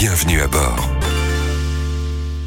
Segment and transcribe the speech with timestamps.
[0.00, 0.97] Bienvenue à bord.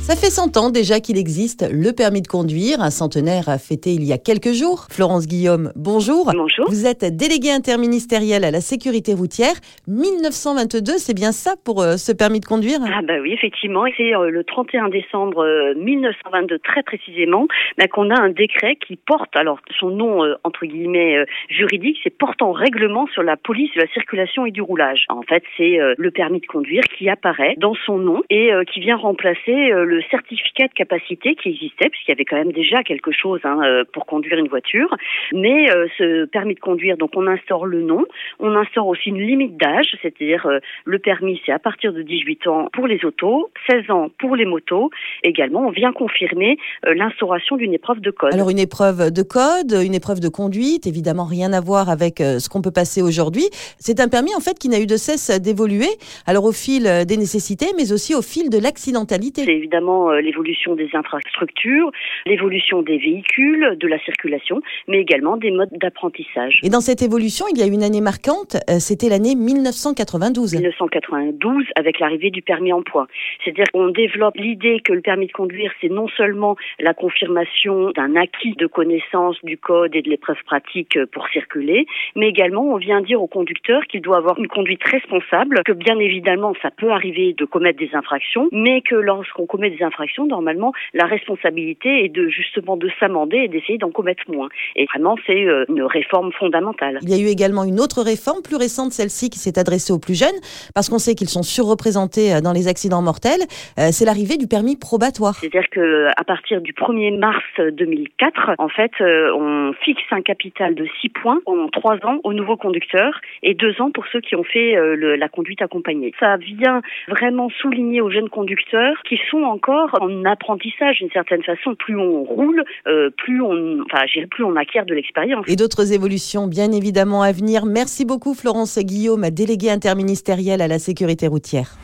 [0.02, 3.92] Ça fait 100 ans déjà qu'il existe le permis de conduire, un centenaire a fêté
[3.92, 4.88] il y a quelques jours.
[4.90, 6.32] Florence Guillaume, bonjour.
[6.34, 6.66] Bonjour.
[6.68, 9.54] Vous êtes déléguée interministérielle à la sécurité routière.
[9.88, 12.80] 1922, c'est bien ça pour euh, ce permis de conduire?
[12.84, 17.48] Ah bah oui, effectivement, c'est euh, le 31 décembre euh, 1922 très précisément
[17.78, 22.00] bah, qu'on a un décret qui porte, alors son nom euh, entre guillemets euh, juridique,
[22.04, 25.06] c'est portant règlement sur la police de la circulation et du roulage.
[25.10, 28.80] En fait, c'est euh, le permis de conduire qui apparaît dans son nom et qui
[28.80, 33.12] vient remplacer le certificat de capacité qui existait, puisqu'il y avait quand même déjà quelque
[33.12, 34.96] chose hein, euh, pour conduire une voiture.
[35.34, 38.06] Mais euh, ce permis de conduire, donc on instaure le nom,
[38.40, 42.48] on instaure aussi une limite d'âge, c'est-à-dire euh, le permis c'est à partir de 18
[42.48, 44.90] ans pour les autos, 16 ans pour les motos.
[45.24, 48.34] Également, on vient confirmer euh, l'instauration d'une épreuve de code.
[48.34, 52.48] Alors une épreuve de code, une épreuve de conduite, évidemment rien à voir avec ce
[52.50, 53.46] qu'on peut passer aujourd'hui.
[53.78, 55.90] C'est un permis en fait qui n'a eu de cesse d'évoluer,
[56.26, 59.44] alors au fil des nécessités, mais aussi au fil de l'accidentalité.
[59.44, 61.92] C'est évidemment euh, l'évolution des infrastructures,
[62.26, 66.60] l'évolution des véhicules, de la circulation, mais également des modes d'apprentissage.
[66.64, 70.56] Et dans cette évolution, il y a une année marquante, euh, c'était l'année 1992.
[70.56, 73.08] 1992 avec l'arrivée du permis points.
[73.44, 78.16] C'est-à-dire qu'on développe l'idée que le permis de conduire, c'est non seulement la confirmation d'un
[78.16, 83.02] acquis de connaissance du code et de l'épreuve pratique pour circuler, mais également on vient
[83.02, 87.34] dire au conducteur qu'il doit avoir une conduite responsable, que bien évidemment ça peut arriver
[87.34, 92.28] de commettre des infractions, mais que lorsqu'on commet des infractions, normalement la responsabilité est de
[92.30, 94.50] justement de s'amender et d'essayer d'en commettre moins.
[94.76, 97.00] Et vraiment c'est euh, une réforme fondamentale.
[97.02, 100.00] Il y a eu également une autre réforme, plus récente, celle-ci, qui s'est adressée aux
[100.00, 100.40] plus jeunes,
[100.76, 103.42] parce qu'on sait qu'ils sont surreprésentés euh, dans les accidents mortels.
[103.80, 105.36] Euh, C'est l'arrivée du permis probatoire.
[105.36, 110.86] C'est-à-dire que à partir du 1er mars 2004, en fait, on fixe un capital de
[111.02, 114.44] 6 points pendant 3 ans aux nouveaux conducteurs et 2 ans pour ceux qui ont
[114.44, 116.14] fait le- la conduite accompagnée.
[116.20, 121.76] Ça vient vraiment souligner aux jeunes conducteurs qui sont encore en apprentissage d'une certaine façon.
[121.76, 125.46] Plus on roule, euh, plus on, enfin, plus on acquiert de l'expérience.
[125.48, 127.66] Et d'autres évolutions, bien évidemment, à venir.
[127.66, 131.76] Merci beaucoup, Florence Guillaume, déléguée interministérielle à la sécurité routière.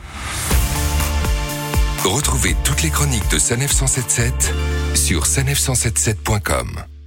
[2.04, 4.54] Retrouvez toutes les chroniques de Sanef 177
[4.94, 6.97] sur sanef177.com.